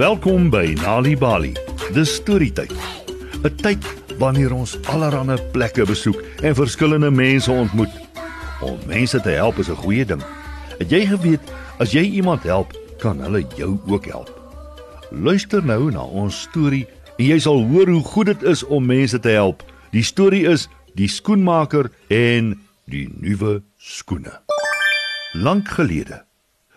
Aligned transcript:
Welkom 0.00 0.46
by 0.48 0.72
Nali 0.80 1.12
Bali. 1.12 1.50
Dis 1.92 2.14
storytyd. 2.14 2.72
'n 3.44 3.56
Tyd 3.60 3.84
wanneer 4.16 4.52
ons 4.56 4.78
allerlei 4.88 5.36
plekke 5.52 5.84
besoek 5.84 6.22
en 6.40 6.54
verskillende 6.54 7.10
mense 7.10 7.52
ontmoet. 7.52 7.92
Om 8.64 8.78
mense 8.86 9.20
te 9.20 9.28
help 9.36 9.58
is 9.58 9.68
'n 9.68 9.76
goeie 9.76 10.04
ding. 10.04 10.22
Het 10.78 10.90
jy 10.90 11.06
geweet 11.06 11.40
as 11.78 11.92
jy 11.92 12.00
iemand 12.00 12.42
help, 12.42 12.72
kan 12.98 13.20
hulle 13.20 13.44
jou 13.56 13.78
ook 13.86 14.06
help? 14.06 14.32
Luister 15.10 15.64
nou 15.64 15.90
na 15.90 16.02
ons 16.02 16.40
storie 16.40 16.86
en 17.18 17.24
jy 17.24 17.38
sal 17.38 17.60
hoor 17.68 17.88
hoe 17.88 18.02
goed 18.02 18.26
dit 18.26 18.42
is 18.42 18.64
om 18.64 18.86
mense 18.86 19.18
te 19.18 19.28
help. 19.28 19.62
Die 19.90 20.04
storie 20.04 20.48
is 20.48 20.68
Die 20.94 21.08
skoenmaker 21.08 21.90
en 22.08 22.60
die 22.84 23.08
nuwe 23.20 23.62
skoene. 23.76 24.40
Lank 25.32 25.68
gelede 25.68 26.24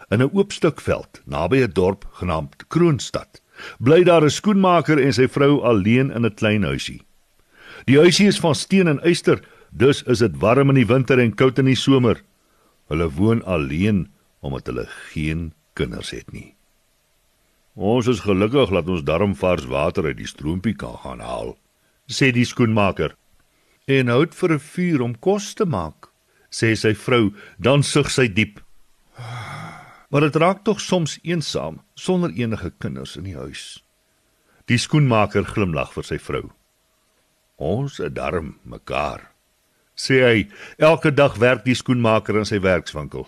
In 0.10 0.22
'n 0.22 0.30
oop 0.34 0.52
stuk 0.52 0.82
veld 0.82 1.22
naby 1.26 1.64
'n 1.64 1.72
dorp 1.74 2.06
genaamd 2.20 2.68
Kroonstad, 2.68 3.42
bly 3.80 4.04
daar 4.04 4.24
'n 4.24 4.30
skoenmaker 4.30 5.00
en 5.00 5.14
sy 5.14 5.28
vrou 5.28 5.62
alleen 5.62 6.12
in 6.12 6.26
'n 6.26 6.36
klein 6.36 6.64
huisie. 6.64 7.02
Die 7.86 7.98
huisie 7.98 8.28
is 8.28 8.40
van 8.40 8.56
steen 8.56 8.88
en 8.88 9.00
yster, 9.04 9.42
dus 9.72 10.04
is 10.04 10.20
dit 10.20 10.38
warm 10.38 10.70
in 10.70 10.76
die 10.76 10.88
winter 10.88 11.20
en 11.20 11.36
koud 11.36 11.60
in 11.60 11.66
die 11.66 11.76
somer. 11.76 12.22
Hulle 12.88 13.10
woon 13.10 13.44
alleen 13.44 14.08
omdat 14.40 14.68
hulle 14.68 14.88
geen 15.12 15.54
kinders 15.74 16.12
het 16.12 16.32
nie. 16.32 16.56
Ons 17.74 18.08
is 18.08 18.20
gelukkig 18.20 18.70
dat 18.70 18.88
ons 18.88 19.04
darm 19.04 19.36
vars 19.36 19.66
water 19.66 20.06
uit 20.06 20.18
die 20.18 20.30
stroompie 20.30 20.76
kan 20.78 20.98
gaan 21.02 21.20
haal, 21.20 21.58
sê 22.08 22.32
die 22.32 22.46
skoenmaker. 22.46 23.16
En 23.88 24.08
hout 24.08 24.36
vir 24.36 24.54
'n 24.54 24.60
vuur 24.60 25.02
om 25.02 25.20
kos 25.20 25.54
te 25.54 25.66
maak, 25.66 26.10
sê 26.52 26.76
sy 26.76 26.94
vrou, 26.94 27.34
dan 27.60 27.84
sug 27.84 28.10
sy 28.10 28.28
diep. 28.28 28.63
Maar 30.14 30.22
dit 30.22 30.36
raak 30.36 30.60
tog 30.62 30.78
soms 30.82 31.16
eensaam 31.26 31.80
sonder 31.94 32.30
enige 32.38 32.70
kinders 32.78 33.16
in 33.18 33.24
die 33.26 33.34
huis. 33.34 33.82
Die 34.70 34.78
skoenmaker 34.78 35.48
glimlag 35.50 35.90
vir 35.96 36.06
sy 36.06 36.20
vrou. 36.22 36.44
Ons 37.58 37.98
is 37.98 38.14
darm 38.14 38.52
mekaar. 38.62 39.24
Sê 39.98 40.20
hy, 40.22 40.46
elke 40.78 41.10
dag 41.10 41.40
werk 41.42 41.66
die 41.66 41.74
skoenmaker 41.74 42.38
in 42.38 42.46
sy 42.46 42.62
werkswinkel. 42.62 43.26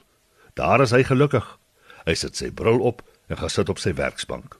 Daar 0.53 0.85
is 0.85 0.93
hy 0.93 1.01
gelukkig. 1.09 1.47
Hy 2.05 2.13
sit 2.21 2.37
sy 2.37 2.51
bril 2.53 2.77
op 2.85 3.01
en 3.33 3.41
gaan 3.41 3.55
sit 3.57 3.73
op 3.73 3.81
sy 3.81 3.95
werksbank. 3.97 4.59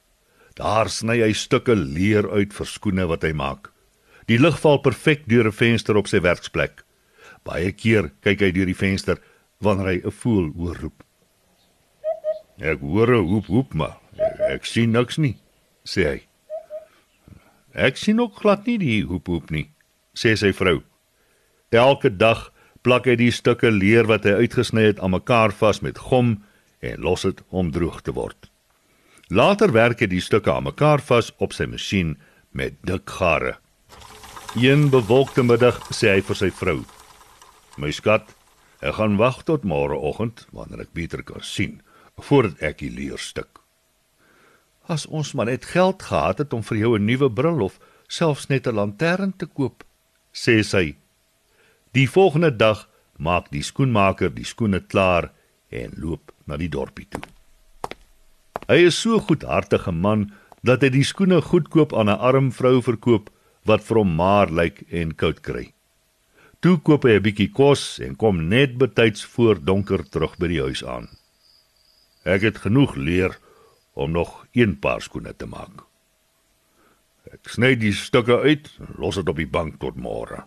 Daar 0.58 0.90
sny 0.90 1.20
hy 1.22 1.30
stukke 1.30 1.78
leer 1.78 2.26
uit 2.26 2.50
vir 2.58 2.72
skoene 2.74 3.06
wat 3.06 3.22
hy 3.22 3.36
maak. 3.38 3.70
Die 4.26 4.42
lig 4.42 4.58
val 4.66 4.82
perfek 4.82 5.28
deur 5.30 5.46
'n 5.46 5.54
venster 5.62 5.94
op 5.94 6.10
sy 6.10 6.18
werksplek. 6.26 6.82
Baie 7.46 7.70
keer 7.70 8.10
kyk 8.20 8.40
hy 8.40 8.50
deur 8.50 8.66
die 8.66 8.80
venster 8.82 9.22
wanneer 9.62 9.94
hy 9.94 9.98
'n 10.02 10.10
voël 10.10 10.50
hoor 10.58 10.78
roep. 10.82 11.05
Ek 12.56 12.80
hoor 12.80 13.12
'n 13.12 13.28
hoep 13.28 13.46
hoep 13.46 13.74
maar 13.74 14.00
ek, 14.16 14.40
ek 14.40 14.64
sien 14.64 14.90
niks 14.90 15.18
nie, 15.18 15.36
sê 15.84 16.04
hy. 16.08 16.20
Ek 17.74 17.96
sien 17.96 18.20
ook 18.20 18.40
glad 18.40 18.64
nie 18.66 18.78
die 18.78 19.02
hoep 19.04 19.26
hoep 19.28 19.50
nie, 19.50 19.68
sê 20.16 20.36
sy 20.36 20.52
vrou. 20.52 20.80
Elke 21.70 22.08
dag 22.08 22.52
plak 22.82 23.06
hy 23.06 23.16
die 23.16 23.30
stukke 23.30 23.70
leer 23.70 24.06
wat 24.08 24.24
hy 24.24 24.40
uitgesny 24.40 24.86
het 24.88 25.00
aan 25.00 25.12
mekaar 25.12 25.52
vas 25.52 25.82
met 25.82 25.98
gom 25.98 26.42
en 26.80 27.00
los 27.00 27.22
dit 27.22 27.42
om 27.50 27.70
droog 27.70 28.00
te 28.02 28.12
word. 28.12 28.48
Later 29.28 29.72
werk 29.72 30.00
hy 30.00 30.06
die 30.06 30.24
stukke 30.24 30.52
aan 30.52 30.64
mekaar 30.64 31.00
vas 31.00 31.32
op 31.38 31.52
sy 31.52 31.66
masjien 31.66 32.16
met 32.52 32.80
dik 32.86 33.10
gare. 33.10 33.58
Een 34.56 34.88
bewolkte 34.88 35.42
middag 35.42 35.76
sê 35.92 36.14
hy 36.14 36.22
vir 36.22 36.36
sy 36.36 36.50
vrou: 36.50 36.84
"My 37.76 37.90
skat, 37.90 38.32
ek 38.80 38.94
gaan 38.94 39.18
wag 39.18 39.44
tot 39.44 39.64
môreoggend 39.64 40.46
wanneer 40.52 40.80
ek 40.80 40.94
beter 40.94 41.22
kan 41.22 41.42
sien 41.42 41.82
voordat 42.24 42.60
ek 42.64 42.78
die 42.80 42.90
leer 42.90 43.20
stuk. 43.20 43.60
As 44.88 45.06
ons 45.06 45.34
maar 45.34 45.50
net 45.50 45.66
geld 45.68 46.02
gehad 46.02 46.38
het 46.38 46.52
om 46.52 46.62
vir 46.62 46.78
jou 46.78 46.98
'n 46.98 47.04
nuwe 47.04 47.30
bril 47.30 47.60
of 47.62 47.78
selfs 48.08 48.48
net 48.48 48.66
'n 48.66 48.74
lantern 48.74 49.36
te 49.36 49.46
koop, 49.46 49.84
sê 50.32 50.62
sy. 50.62 50.96
Die 51.92 52.08
volgende 52.08 52.56
dag 52.56 52.88
maak 53.18 53.50
die 53.50 53.62
skoenmaker 53.62 54.34
die 54.34 54.44
skoene 54.44 54.80
klaar 54.80 55.32
en 55.70 55.92
loop 55.96 56.32
na 56.46 56.56
die 56.56 56.68
dorpie 56.68 57.06
toe. 57.08 57.22
Hy 58.68 58.86
is 58.86 58.98
so 58.98 59.18
goedhartige 59.18 59.92
man 59.92 60.32
dat 60.62 60.82
hy 60.82 60.88
die 60.88 61.04
skoene 61.04 61.40
goedkoop 61.42 61.92
aan 61.92 62.08
'n 62.08 62.18
arm 62.18 62.52
vrou 62.52 62.82
verkoop 62.82 63.30
wat 63.64 63.84
vir 63.84 63.96
hom 63.96 64.14
maar 64.14 64.50
lyk 64.50 64.84
en 64.90 65.14
koud 65.14 65.40
kry. 65.40 65.72
Toe 66.60 66.78
koop 66.78 67.04
hy 67.04 67.16
'n 67.16 67.22
bietjie 67.22 67.52
kos 67.52 68.00
en 68.00 68.16
kom 68.16 68.48
net 68.48 68.78
betyds 68.78 69.24
voor 69.24 69.64
donker 69.64 70.08
terug 70.08 70.38
by 70.38 70.48
die 70.48 70.60
huis 70.60 70.84
aan. 70.84 71.15
Ek 72.26 72.42
het 72.42 72.58
genoeg 72.58 72.96
leer 72.98 73.38
om 73.94 74.10
nog 74.10 74.46
een 74.52 74.74
paar 74.82 75.00
skoene 75.00 75.36
te 75.36 75.46
maak. 75.46 75.84
Ek 77.30 77.46
sny 77.50 77.74
die 77.78 77.94
stukke 77.94 78.40
uit 78.42 78.68
los 78.98 79.18
dit 79.18 79.28
op 79.30 79.38
die 79.38 79.46
bank 79.50 79.78
tot 79.82 79.98
môre. 79.98 80.42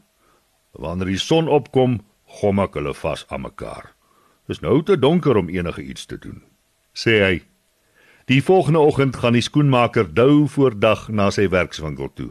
Wanneer 0.75 1.13
die 1.13 1.22
son 1.22 1.47
opkom, 1.47 2.01
gom 2.39 2.59
ek 2.59 2.75
hulle 2.75 2.94
vas 2.94 3.23
aan 3.31 3.47
mekaar. 3.47 3.94
Dis 4.51 4.62
nou 4.62 4.81
te 4.84 5.00
donker 5.00 5.39
om 5.39 5.50
enige 5.50 5.81
iets 5.81 6.06
te 6.09 6.19
doen, 6.19 6.44
sê 6.94 7.19
hy. 7.23 7.35
Die 8.29 8.41
volgende 8.45 8.84
oggend 8.85 9.16
gaan 9.18 9.34
die 9.34 9.45
skoenmaker 9.45 10.09
dou 10.13 10.47
voor 10.51 10.75
dag 10.78 11.07
na 11.09 11.29
sy 11.34 11.47
werkswinkel 11.50 12.12
toe. 12.13 12.29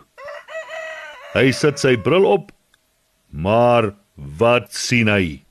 Hy 1.34 1.50
sit 1.52 1.80
sy 1.82 1.96
bril 1.96 2.26
op, 2.28 2.52
maar 3.30 3.94
wat 4.14 4.72
sien 4.74 5.08
hy? 5.08 5.42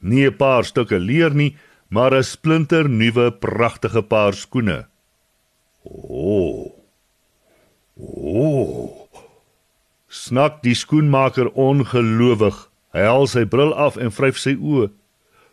Nie 0.00 0.30
'n 0.30 0.36
paar 0.36 0.64
stukke 0.64 0.98
leer 0.98 1.34
nie, 1.34 1.56
maar 1.88 2.12
'n 2.14 2.22
splinter 2.22 2.88
nuwe 2.88 3.32
pragtige 3.32 4.02
paar 4.02 4.34
skoene. 4.34 4.86
O. 5.84 6.72
O. 7.96 9.08
Snak 10.08 10.62
die 10.62 10.74
skoenmaker 10.74 11.50
ongelowig. 11.52 12.70
Hy 12.92 13.00
haal 13.00 13.26
sy 13.26 13.44
bril 13.44 13.74
af 13.74 13.96
en 13.96 14.12
vryf 14.12 14.38
sy 14.38 14.56
oë. 14.56 14.90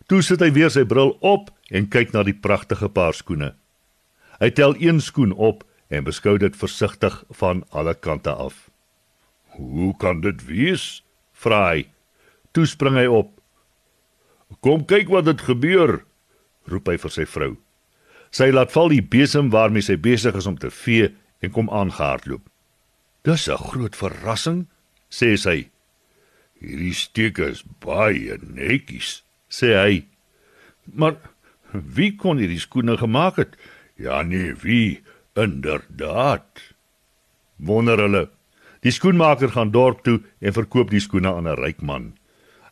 Toe 0.08 0.22
sit 0.22 0.40
hy 0.40 0.52
weer 0.52 0.70
sy 0.72 0.86
bril 0.86 1.18
op 1.20 1.50
en 1.70 1.88
kyk 1.88 2.14
na 2.14 2.24
die 2.24 2.38
pragtige 2.38 2.90
paar 2.90 3.14
skoene. 3.14 3.56
Hy 4.40 4.50
tel 4.50 4.76
een 4.80 5.02
skoen 5.02 5.32
op 5.32 5.64
en 5.90 6.04
beskou 6.04 6.38
dit 6.38 6.56
versigtig 6.56 7.24
van 7.30 7.64
alle 7.70 7.94
kante 7.94 8.32
af. 8.32 8.70
"Hoe 9.58 9.98
kan 9.98 10.22
dit 10.22 10.46
wees?" 10.46 11.04
vra 11.34 11.72
hy. 11.72 11.88
Toe 12.52 12.66
spring 12.66 12.96
hy 12.96 13.06
op. 13.06 13.32
"Kom 14.62 14.86
kyk 14.86 15.10
wat 15.10 15.26
het 15.26 15.42
gebeur," 15.42 16.06
roep 16.72 16.88
hy 16.88 16.98
vir 16.98 17.14
sy 17.14 17.26
vrou. 17.26 17.56
Sy 18.32 18.50
laat 18.52 18.74
val 18.74 18.90
die 18.92 19.04
besem 19.04 19.52
waarmee 19.54 19.86
sy 19.86 19.96
besig 19.96 20.36
is 20.36 20.48
om 20.50 20.58
te 20.60 20.72
vee 20.74 21.14
en 21.42 21.52
kom 21.52 21.70
aangehardloop. 21.70 22.44
"Dis 23.24 23.48
'n 23.50 23.58
groot 23.58 23.96
verrassing," 23.96 24.68
sê 25.10 25.38
sy. 25.38 25.70
"Hierdie 26.60 26.94
steek 26.94 27.40
is 27.40 27.64
baie 27.80 28.38
netjies," 28.42 29.24
sê 29.50 29.74
hy. 29.76 30.06
"Maar 30.94 31.16
wie 31.72 32.16
kon 32.16 32.38
hierdie 32.38 32.60
skoene 32.60 32.98
gemaak 32.98 33.36
het?" 33.38 33.56
"Ja 33.98 34.22
nee, 34.22 34.54
wie? 34.54 35.02
Inderdaad." 35.36 36.76
Wonder 37.58 37.98
hulle. 37.98 38.30
Die 38.82 38.92
skoenmaker 38.92 39.50
gaan 39.50 39.72
dorp 39.72 40.04
toe 40.04 40.22
en 40.42 40.54
verkoop 40.54 40.90
die 40.90 41.00
skoene 41.00 41.34
aan 41.34 41.48
'n 41.48 41.56
ryk 41.56 41.82
man. 41.82 42.14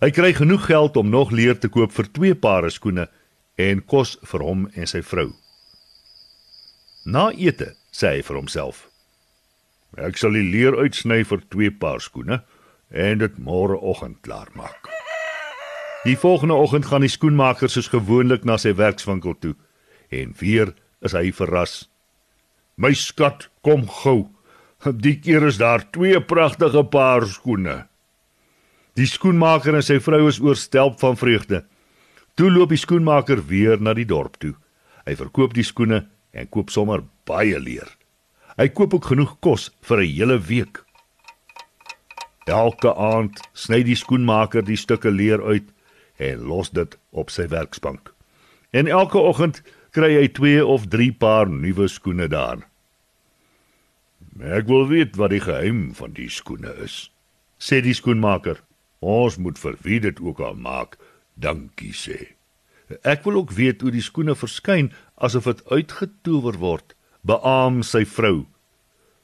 Hy 0.02 0.12
kry 0.12 0.34
genoeg 0.34 0.66
geld 0.66 0.98
om 0.98 1.09
nog 1.09 1.32
leer 1.32 1.58
te 1.59 1.70
koop 1.70 1.92
vir 1.92 2.12
twee 2.12 2.36
pare 2.36 2.70
skoene 2.70 3.08
en 3.58 3.81
kos 3.81 4.18
vir 4.25 4.44
hom 4.46 4.66
en 4.74 4.90
sy 4.90 5.02
vrou. 5.06 5.30
Na 7.06 7.30
ete 7.36 7.74
sê 7.91 8.18
hy 8.18 8.25
vir 8.25 8.40
homself: 8.40 8.88
Ek 9.97 10.18
sal 10.18 10.34
die 10.34 10.46
leer 10.46 10.78
uitsny 10.80 11.22
vir 11.28 11.44
twee 11.53 11.72
paar 11.72 12.02
skoene 12.02 12.41
en 12.90 13.22
dit 13.22 13.38
môreoggend 13.38 14.22
klaar 14.25 14.50
maak. 14.58 14.90
Die 16.03 16.17
volgende 16.20 16.58
oggend 16.59 16.85
gaan 16.90 17.05
die 17.05 17.11
skoenmaker 17.11 17.72
soos 17.72 17.88
gewoonlik 17.88 18.44
na 18.44 18.58
sy 18.59 18.73
werkswinkel 18.76 19.38
toe 19.40 19.53
en 20.11 20.34
weer 20.40 20.73
is 21.02 21.16
hy 21.16 21.32
verras. 21.35 21.85
My 22.76 22.94
skat, 22.97 23.47
kom 23.64 23.85
gou. 24.02 24.29
Die 24.84 25.16
keer 25.22 25.46
is 25.47 25.59
daar 25.61 25.85
twee 25.96 26.20
pragtige 26.20 26.84
paar 26.84 27.26
skoene. 27.29 27.85
Die 29.00 29.08
skoenmaker 29.08 29.78
en 29.78 29.85
sy 29.85 30.00
vrou 30.03 30.26
is 30.28 30.41
oorstelp 30.44 31.00
van 31.02 31.16
vreugde. 31.17 31.64
Toe 32.34 32.50
loop 32.50 32.72
die 32.74 32.82
skoenmaker 32.82 33.44
weer 33.46 33.82
na 33.82 33.94
die 33.94 34.08
dorp 34.09 34.40
toe. 34.41 34.56
Hy 35.06 35.14
verkoop 35.20 35.53
die 35.53 35.66
skoene 35.66 36.08
en 36.34 36.50
koop 36.50 36.72
sommer 36.74 37.03
baie 37.30 37.59
leer. 37.62 37.91
Hy 38.58 38.70
koop 38.74 38.96
ook 38.97 39.12
genoeg 39.12 39.35
kos 39.40 39.70
vir 39.85 40.02
'n 40.02 40.09
hele 40.09 40.38
week. 40.40 40.82
Elke 42.46 42.96
aand 42.96 43.40
sny 43.53 43.84
die 43.84 43.96
skoenmaker 43.96 44.66
die 44.66 44.78
stukke 44.78 45.12
leer 45.12 45.41
uit 45.41 45.70
en 46.18 46.41
los 46.47 46.70
dit 46.70 46.97
op 47.12 47.30
sy 47.30 47.47
werksbank. 47.47 48.14
En 48.72 48.88
elke 48.88 49.18
oggend 49.18 49.62
kry 49.91 50.16
hy 50.18 50.28
2 50.28 50.66
of 50.66 50.88
3 50.88 51.12
paar 51.12 51.50
nuwe 51.50 51.88
skoene 51.88 52.28
daar. 52.28 52.66
Ek 54.41 54.68
wil 54.68 54.88
weet 54.88 55.16
wat 55.16 55.29
die 55.29 55.40
geheim 55.40 55.94
van 55.94 56.14
die 56.14 56.29
skoene 56.29 56.74
is, 56.82 57.12
sê 57.59 57.82
die 57.82 57.94
skoenmaker. 57.94 58.58
Ons 59.00 59.38
moet 59.38 59.59
vir 59.59 59.76
wie 59.84 60.00
dit 60.00 60.20
ook 60.20 60.40
al 60.40 60.56
maak, 60.56 60.97
dankie 61.35 61.94
sê. 61.94 62.35
Ek 63.02 63.24
wil 63.26 63.40
ook 63.41 63.53
weet 63.56 63.82
hoe 63.82 63.91
die 63.94 64.03
skoene 64.03 64.35
verskyn 64.35 64.91
asof 65.16 65.47
dit 65.50 65.64
uitgetower 65.72 66.59
word 66.59 66.96
beam 67.24 67.82
sy 67.84 68.03
vrou: 68.06 68.46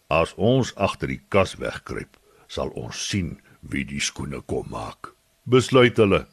"As 0.09 0.33
ons 0.37 0.73
agter 0.75 1.07
die 1.07 1.21
kas 1.29 1.57
wegkruip, 1.59 2.17
sal 2.47 2.69
ons 2.69 2.97
sien 2.97 3.39
wie 3.61 3.83
die 3.83 3.99
skoene 3.99 4.41
kom 4.41 4.69
maak." 4.69 5.13
Besluit 5.45 5.97
hulle. 5.97 6.25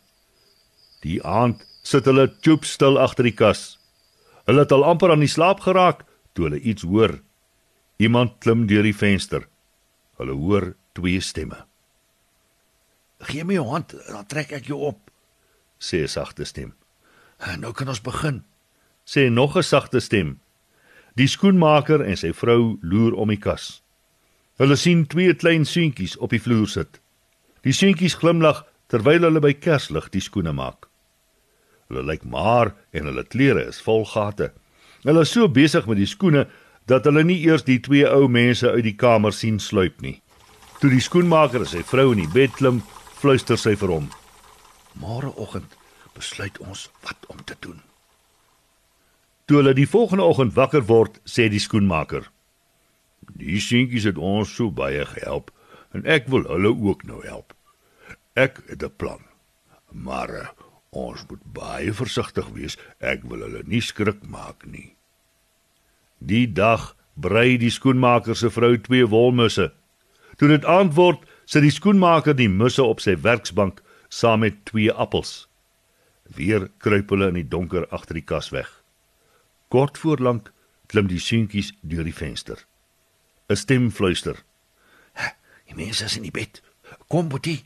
Die 1.02 1.20
aand 1.22 1.64
sit 1.82 2.04
hulle 2.04 2.28
choop 2.42 2.64
stil 2.64 2.98
agter 2.98 3.24
die 3.24 3.36
kas. 3.36 3.78
Hulle 4.46 4.64
het 4.64 4.72
al 4.72 4.84
amper 4.84 5.10
aan 5.10 5.24
die 5.24 5.30
slaap 5.30 5.60
geraak 5.60 6.04
toe 6.34 6.48
hulle 6.48 6.60
iets 6.60 6.82
hoor. 6.82 7.20
Iemand 7.98 8.38
klim 8.40 8.66
deur 8.66 8.82
die 8.82 8.96
venster. 8.96 9.48
Hulle 10.18 10.32
hoor 10.32 10.74
twee 10.94 11.20
stemme. 11.20 11.66
"Gee 13.18 13.44
my 13.44 13.54
jou 13.54 13.68
hand, 13.68 13.94
dan 14.08 14.26
trek 14.26 14.52
ek 14.52 14.66
jou 14.66 14.80
op," 14.80 15.05
sê 15.86 16.02
'n 16.02 16.08
sagte 16.08 16.44
stem. 16.44 16.74
"Nou 17.58 17.72
kan 17.72 17.88
ons 17.88 18.00
begin," 18.00 18.44
sê 19.04 19.30
nog 19.30 19.56
'n 19.56 19.62
sagte 19.62 20.00
stem. 20.00 20.40
Die 21.14 21.26
skoenmaker 21.26 22.02
en 22.04 22.16
sy 22.16 22.32
vrou 22.32 22.78
loer 22.82 23.14
om 23.14 23.28
die 23.28 23.40
kas. 23.40 23.82
Hulle 24.58 24.76
sien 24.76 25.06
twee 25.06 25.34
klein 25.34 25.64
seentjies 25.64 26.16
op 26.16 26.30
die 26.30 26.40
vloer 26.40 26.68
sit. 26.68 27.00
Die 27.62 27.72
seentjies 27.72 28.14
glimlag 28.14 28.64
terwyl 28.88 29.26
hulle 29.26 29.40
by 29.40 29.54
kerslig 29.54 30.10
die 30.10 30.20
skoene 30.20 30.52
maak. 30.52 30.88
Hulle 31.88 32.02
lyk 32.02 32.24
maar 32.24 32.74
en 32.92 33.04
hulle 33.04 33.24
klere 33.24 33.66
is 33.70 33.80
vol 33.80 34.04
gate. 34.04 34.52
Hulle 35.04 35.22
is 35.22 35.32
so 35.32 35.48
besig 35.48 35.86
met 35.86 36.00
die 36.00 36.08
skoene 36.08 36.46
dat 36.86 37.04
hulle 37.04 37.24
nie 37.24 37.38
eers 37.46 37.66
die 37.66 37.78
twee 37.82 38.06
ou 38.10 38.28
mense 38.28 38.70
uit 38.70 38.84
die 38.86 38.96
kamer 38.96 39.32
sien 39.32 39.58
sluip 39.62 40.00
nie. 40.02 40.20
Toe 40.80 40.90
die 40.90 41.02
skoenmaker 41.02 41.66
sy 41.66 41.82
vrou 41.86 42.12
in 42.12 42.24
die 42.24 42.32
bed 42.32 42.54
klim, 42.58 42.82
fluister 43.20 43.58
sy 43.58 43.74
vir 43.78 43.94
hom: 43.94 44.10
"Môreoggend 45.00 45.76
besluit 46.14 46.58
ons 46.58 46.90
wat 47.02 47.26
om 47.26 47.44
te 47.44 47.56
doen." 47.60 47.80
Toe 49.46 49.56
hulle 49.56 49.74
die 49.74 49.88
volgende 49.88 50.24
oggend 50.24 50.54
wakker 50.54 50.82
word, 50.86 51.20
sê 51.24 51.48
die 51.48 51.62
skoenmaker: 51.62 52.30
"Die 53.38 53.60
seentjies 53.60 54.04
het 54.04 54.18
ons 54.18 54.54
so 54.54 54.70
baie 54.70 55.04
gehelp 55.06 55.52
en 55.94 56.04
ek 56.04 56.26
wil 56.26 56.42
hulle 56.50 56.72
ook 56.74 57.04
nou 57.04 57.22
help. 57.26 57.54
Ek 58.34 58.62
het 58.66 58.82
'n 58.82 58.96
plan. 58.96 59.22
Maar 59.90 60.30
uh, 60.30 60.48
ons 60.90 61.26
moet 61.28 61.52
baie 61.52 61.92
versigtig 61.92 62.48
wees. 62.48 62.76
Ek 62.98 63.22
wil 63.22 63.40
hulle 63.40 63.62
nie 63.64 63.80
skrik 63.80 64.26
maak 64.26 64.66
nie." 64.66 64.96
Die 66.18 66.52
dag 66.52 66.96
brei 67.14 67.56
die 67.56 67.70
skoenmaker 67.70 68.36
se 68.36 68.50
vrou 68.50 68.76
twee 68.80 69.06
wolmusse. 69.06 69.72
Toe 70.36 70.48
dit 70.48 70.64
aand 70.64 70.94
word, 70.94 71.22
sit 71.44 71.62
die 71.62 71.70
skoenmaker 71.70 72.34
die 72.36 72.48
musse 72.48 72.82
op 72.82 73.00
sy 73.00 73.16
werksbank 73.16 73.80
saam 74.16 74.40
met 74.40 74.64
twee 74.64 74.92
appels. 74.92 75.48
Weer 76.36 76.70
kruip 76.78 77.10
hulle 77.12 77.28
in 77.32 77.40
die 77.40 77.48
donker 77.48 77.86
agter 77.92 78.16
die 78.16 78.24
kas 78.24 78.50
weg. 78.54 78.70
Kort 79.68 79.98
voor 79.98 80.22
lank 80.22 80.52
klim 80.90 81.10
die 81.10 81.20
seentjies 81.20 81.72
deur 81.82 82.06
die 82.06 82.14
venster. 82.14 82.64
'n 83.48 83.56
Stem 83.56 83.90
fluister: 83.90 84.36
"Die 85.66 85.76
mense 85.76 86.04
is 86.04 86.16
in 86.16 86.22
die 86.22 86.30
bed. 86.30 86.62
Kom, 87.08 87.28
Boetie." 87.28 87.64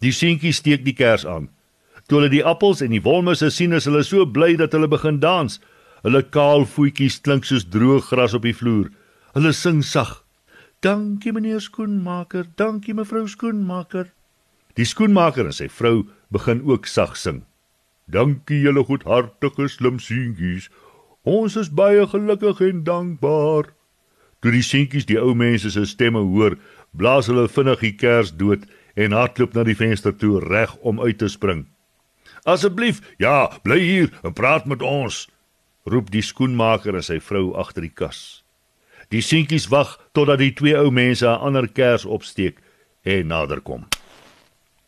Die 0.00 0.12
seentjies 0.12 0.56
steek 0.56 0.84
die 0.84 0.94
kers 0.94 1.26
aan. 1.26 1.48
Toe 2.06 2.18
hulle 2.18 2.30
die 2.30 2.44
appels 2.44 2.80
en 2.80 2.90
die 2.90 3.02
wolmusse 3.02 3.50
sien, 3.50 3.72
is 3.72 3.86
hulle 3.88 4.02
so 4.04 4.26
bly 4.26 4.56
dat 4.56 4.72
hulle 4.72 4.88
begin 4.88 5.20
dans. 5.20 5.60
Hulle 6.02 6.22
kaal 6.22 6.66
voetjies 6.66 7.20
klink 7.20 7.44
soos 7.44 7.64
droë 7.64 8.02
gras 8.10 8.34
op 8.34 8.42
die 8.42 8.54
vloer. 8.54 8.90
Hulle 9.34 9.52
sing 9.52 9.82
sag: 9.82 10.22
Dankie 10.80 11.32
meneer 11.32 11.60
skoenmaker, 11.60 12.46
dankie 12.56 12.94
mevrou 12.94 13.26
skoenmaker. 13.26 14.12
Die 14.76 14.84
skoenmaker 14.84 15.48
en 15.48 15.56
sy 15.56 15.68
vrou 15.72 16.04
begin 16.32 16.60
ook 16.68 16.86
sag 16.86 17.16
sing. 17.16 17.44
Dankie 18.12 18.60
julle 18.60 18.84
goedhartige 18.84 19.68
slim 19.72 19.98
seentjies. 19.98 20.68
Ons 21.26 21.56
is 21.56 21.72
baie 21.72 22.04
gelukkig 22.06 22.60
en 22.68 22.84
dankbaar. 22.84 23.72
Toe 24.44 24.52
die 24.52 24.62
seentjies 24.62 25.08
die 25.08 25.18
ou 25.18 25.32
mense 25.34 25.72
se 25.72 25.86
stemme 25.88 26.20
hoor, 26.22 26.58
blaas 26.92 27.30
hulle 27.30 27.48
vinnig 27.48 27.80
die 27.82 27.94
kers 27.96 28.34
dood 28.36 28.68
en 28.94 29.16
hardloop 29.16 29.56
na 29.56 29.64
die 29.66 29.78
venster 29.78 30.14
toe 30.14 30.38
reg 30.44 30.76
om 30.86 31.00
uit 31.00 31.18
te 31.18 31.28
spring. 31.32 31.64
Asseblief, 32.46 33.00
ja, 33.18 33.48
bly 33.64 33.80
hier 33.80 34.12
en 34.22 34.36
praat 34.36 34.68
met 34.70 34.84
ons, 34.84 35.24
roep 35.88 36.12
die 36.14 36.22
skoenmaker 36.22 36.94
en 36.94 37.02
sy 37.02 37.18
vrou 37.18 37.56
agter 37.58 37.88
die 37.88 37.94
kas. 37.94 38.44
Die 39.10 39.24
seentjies 39.24 39.70
wag 39.72 39.96
totdat 40.14 40.42
die 40.42 40.52
twee 40.54 40.76
ou 40.78 40.90
mense 40.90 41.26
'n 41.26 41.42
ander 41.48 41.66
kers 41.66 42.04
opsteek 42.04 42.62
en 43.02 43.26
naderkom. 43.26 43.86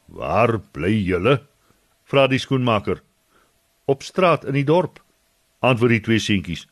"Waar 0.09 0.59
bly 0.59 0.93
julle?" 1.05 1.43
vra 2.05 2.27
die 2.27 2.39
skoenmaker. 2.39 3.03
"Op 3.85 4.03
straat 4.03 4.45
in 4.45 4.53
die 4.53 4.65
dorp," 4.65 5.01
antwoord 5.61 5.91
die 5.91 6.01
twee 6.01 6.19
seentjies. 6.19 6.67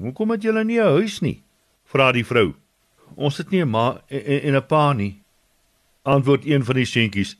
"Hoekom 0.00 0.30
het 0.30 0.42
julle 0.42 0.64
nie 0.64 0.80
'n 0.80 0.92
huis 0.98 1.20
nie?" 1.20 1.42
vra 1.84 2.12
die 2.12 2.24
vrou. 2.24 2.54
"Ons 3.16 3.36
het 3.36 3.50
nie 3.50 3.62
'n 3.62 3.70
ma 3.70 4.02
en 4.08 4.56
'n 4.56 4.66
pa 4.66 4.92
nie," 4.92 5.22
antwoord 6.02 6.46
een 6.46 6.64
van 6.64 6.74
die 6.74 6.86
seentjies. 6.86 7.36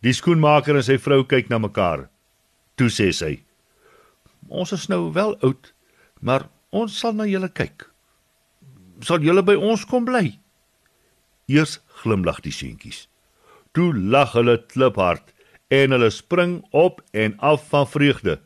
Die 0.00 0.12
skoenmaker 0.12 0.76
en 0.76 0.82
sy 0.82 0.98
vrou 0.98 1.24
kyk 1.24 1.48
na 1.48 1.58
mekaar. 1.58 2.08
Toe 2.76 2.88
sê 2.88 3.12
sy: 3.12 3.42
"Ons 4.48 4.72
is 4.72 4.88
nou 4.88 5.12
wel 5.12 5.36
oud, 5.40 5.74
maar 6.20 6.48
ons 6.70 6.98
sal 6.98 7.12
na 7.12 7.24
julle 7.24 7.48
kyk." 7.48 7.90
sal 9.04 9.22
julle 9.22 9.44
by 9.46 9.54
ons 9.54 9.84
kom 9.88 10.06
bly? 10.08 10.32
Eers 11.48 11.78
glimlag 12.02 12.40
die 12.44 12.52
seentjies. 12.54 13.06
Toe 13.72 13.92
lag 13.94 14.34
hulle 14.36 14.58
kliphard 14.70 15.32
en 15.68 15.94
hulle 15.94 16.10
spring 16.10 16.60
op 16.70 17.00
en 17.12 17.36
af 17.38 17.68
van 17.68 17.88
vreugde. 17.88 18.38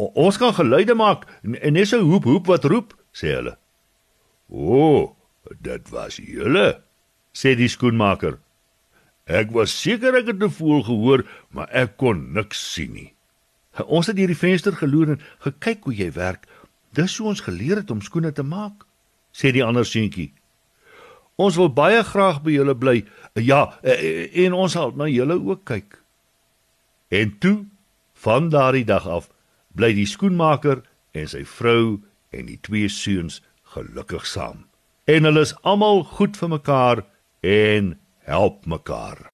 O, 0.00 0.08
ons 0.24 0.38
kan 0.40 0.54
geluide 0.56 0.96
maak 0.96 1.26
en 1.44 1.76
net 1.76 1.90
so 1.90 2.00
hoep 2.00 2.24
hoep 2.24 2.48
wat 2.48 2.64
roep, 2.64 2.94
sê 3.12 3.34
hulle. 3.36 3.56
O, 4.48 5.16
dit 5.60 5.90
was 5.92 6.16
julle, 6.16 6.80
sê 7.36 7.54
die 7.58 7.68
skoenmaker. 7.68 8.38
Ek 9.30 9.52
was 9.54 9.74
seker 9.76 10.16
ek 10.18 10.32
het 10.32 10.42
'n 10.42 10.50
voël 10.50 10.82
gehoor, 10.82 11.26
maar 11.50 11.68
ek 11.70 11.96
kon 11.96 12.32
niks 12.32 12.58
sien 12.72 12.92
nie. 12.92 13.12
Ons 13.96 14.06
het 14.06 14.16
deur 14.16 14.32
die 14.32 14.42
venster 14.46 14.72
geloer 14.72 15.08
en 15.14 15.20
gekyk 15.44 15.84
hoe 15.84 15.94
jy 15.94 16.12
werk. 16.12 16.48
Dis 16.92 17.18
hoe 17.18 17.28
ons 17.28 17.40
geleer 17.40 17.76
het 17.76 17.90
om 17.90 18.00
skoene 18.02 18.32
te 18.32 18.42
maak 18.42 18.90
sê 19.32 19.52
die 19.54 19.64
ander 19.64 19.86
seentjie. 19.86 20.32
Ons 21.40 21.56
wil 21.56 21.70
baie 21.72 22.02
graag 22.04 22.42
by 22.44 22.52
julle 22.52 22.76
bly. 22.76 22.98
Ja, 23.40 23.62
en 23.80 24.56
ons 24.56 24.74
sal 24.76 24.92
na 24.98 25.08
julle 25.08 25.38
ook 25.38 25.64
kyk. 25.70 25.96
En 27.08 27.32
toe, 27.40 27.64
van 28.20 28.50
daardie 28.52 28.84
dag 28.84 29.06
af, 29.08 29.30
bly 29.72 29.94
die 29.96 30.08
skoenmaker 30.08 30.82
en 31.16 31.30
sy 31.30 31.46
vrou 31.48 32.00
en 32.36 32.50
die 32.50 32.58
twee 32.62 32.90
seuns 32.92 33.40
gelukkig 33.72 34.26
saam. 34.28 34.66
En 35.08 35.24
hulle 35.26 35.46
is 35.46 35.56
almal 35.66 36.04
goed 36.04 36.36
vir 36.38 36.52
mekaar 36.52 37.04
en 37.46 37.94
help 38.28 38.66
mekaar. 38.68 39.30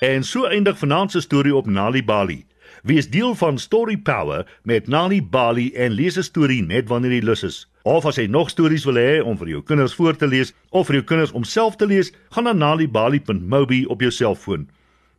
En 0.00 0.24
so 0.24 0.48
eindig 0.48 0.78
vanaand 0.80 1.12
se 1.12 1.20
storie 1.20 1.54
op 1.54 1.68
Nali 1.68 2.02
Bali. 2.04 2.46
Wees 2.82 3.10
deel 3.12 3.34
van 3.36 3.58
Story 3.58 3.98
Power 4.00 4.46
met 4.64 4.88
Nali 4.88 5.20
Bali 5.22 5.74
en 5.74 5.92
lees 5.92 6.16
'n 6.16 6.22
storie 6.22 6.62
net 6.62 6.88
wanneer 6.88 7.12
jy 7.12 7.24
lus 7.24 7.42
is. 7.42 7.69
Of 7.82 8.04
as 8.04 8.18
jy 8.20 8.26
nog 8.28 8.50
stories 8.52 8.84
wil 8.84 8.98
hê 9.00 9.20
om 9.24 9.38
vir 9.40 9.54
jou 9.54 9.62
kinders 9.64 9.94
voor 9.96 10.16
te 10.16 10.28
lees 10.28 10.52
of 10.68 10.86
vir 10.90 11.00
jou 11.00 11.04
kinders 11.04 11.32
om 11.32 11.44
self 11.44 11.78
te 11.80 11.86
lees, 11.88 12.12
gaan 12.30 12.44
na 12.44 12.52
nalibali.mobi 12.52 13.86
op 13.88 14.02
jou 14.04 14.10
selfoon. 14.12 14.68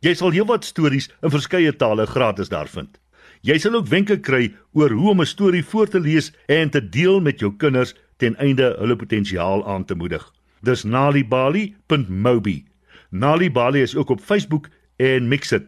Jy 0.02 0.14
sal 0.14 0.34
heelwat 0.34 0.64
stories 0.64 1.08
in 1.22 1.30
verskeie 1.30 1.72
tale 1.74 2.06
gratis 2.06 2.50
daar 2.50 2.70
vind. 2.70 2.98
Jy 3.42 3.58
sal 3.58 3.74
ook 3.74 3.90
wenke 3.90 4.20
kry 4.22 4.52
oor 4.78 4.90
hoe 4.94 5.10
om 5.10 5.20
'n 5.20 5.26
storie 5.26 5.64
voor 5.64 5.88
te 5.88 6.00
lees 6.00 6.32
en 6.46 6.70
te 6.70 6.80
deel 6.80 7.20
met 7.20 7.40
jou 7.40 7.52
kinders 7.56 7.94
ten 8.16 8.36
einde 8.36 8.76
hulle 8.78 8.96
potensiaal 8.96 9.66
aan 9.66 9.84
te 9.84 9.94
moedig. 9.94 10.22
Dis 10.62 10.84
nalibali.mobi. 10.84 12.64
Nalibali 13.10 13.82
is 13.82 13.96
ook 13.96 14.10
op 14.10 14.20
Facebook 14.20 14.68
en 14.96 15.28
Mixit. 15.28 15.66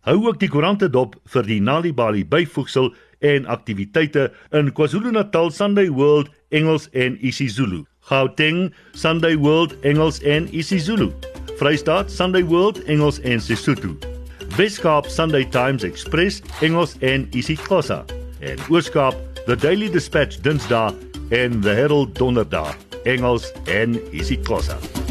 Hou 0.00 0.26
ook 0.26 0.40
die 0.40 0.48
koerante 0.48 0.88
dop 0.90 1.16
vir 1.24 1.42
die 1.42 1.60
Nalibali 1.60 2.24
byvoegsel 2.24 2.94
en 3.24 3.46
aktiwiteite 3.46 4.28
in 4.52 4.72
KwaZulu-Natal 4.72 5.50
Sunday 5.50 5.88
World 5.88 6.28
Engels 6.48 6.88
en 6.92 7.16
isiZulu. 7.20 7.84
Gauteng 8.00 8.74
Sunday 8.92 9.36
World 9.36 9.76
Engels 9.82 10.20
en 10.22 10.48
isiZulu. 10.52 11.12
Vrystaat 11.58 12.10
Sunday 12.12 12.44
World 12.44 12.82
Engels 12.84 13.20
en 13.20 13.40
Sesotho. 13.40 13.96
Weskaap 14.56 15.06
Sunday 15.06 15.44
Times 15.44 15.82
Express 15.82 16.42
Engels 16.60 16.96
en 17.00 17.28
isiXhosa. 17.32 18.04
En 18.40 18.58
Ooskaap 18.68 19.14
The 19.46 19.56
Daily 19.56 19.90
Dispatch 19.90 20.40
Dinsdae 20.42 20.92
en 21.28 21.60
The 21.60 21.68
Herald 21.68 22.18
Donderdag 22.18 22.76
Engels 23.04 23.52
en 23.64 24.00
isiXhosa. 24.12 25.03